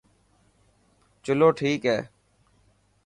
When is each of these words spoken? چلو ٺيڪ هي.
چلو 1.23 1.47
ٺيڪ 1.57 1.81
هي. 1.91 1.99